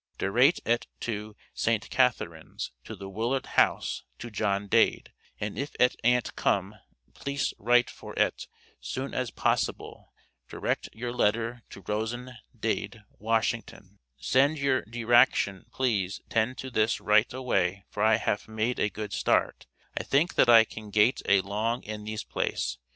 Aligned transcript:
Derate 0.17 0.59
et 0.65 0.87
to 1.01 1.35
St. 1.53 1.87
Catharines 1.91 2.71
to 2.85 2.95
the 2.95 3.07
willard 3.07 3.45
house 3.45 4.03
to 4.17 4.31
John 4.31 4.65
Dade 4.67 5.13
and 5.39 5.59
if 5.59 5.75
et 5.79 5.95
ant 6.03 6.35
come 6.35 6.73
plice 7.13 7.53
rite 7.59 7.91
for 7.91 8.15
et 8.17 8.47
soon 8.79 9.13
as 9.13 9.29
posable 9.29 10.07
deract 10.49 10.89
your 10.93 11.13
letter 11.13 11.61
to 11.69 11.83
Rosenen 11.87 12.33
Dade 12.59 13.03
Washington 13.19 13.99
send 14.17 14.57
your 14.57 14.81
deraction 14.85 15.65
please 15.71 16.19
tend 16.29 16.57
to 16.57 16.71
this 16.71 16.99
rite 16.99 17.31
a 17.31 17.43
way 17.43 17.85
for 17.91 18.01
I 18.01 18.15
haf 18.15 18.47
made 18.47 18.79
a 18.79 18.89
good 18.89 19.13
start 19.13 19.67
I 19.95 20.01
think 20.01 20.33
that 20.33 20.49
I 20.49 20.63
can 20.63 20.89
gate 20.89 21.21
a 21.27 21.41
longe 21.41 21.83
en 21.87 22.05
this 22.05 22.23
plase. 22.23 22.79